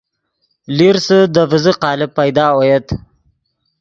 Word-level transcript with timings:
لیرسے 0.75 1.19
دے 1.33 1.43
ڤیزے 1.51 1.73
قالب 1.83 2.09
پیدا 2.17 2.43
اویت 2.55 2.85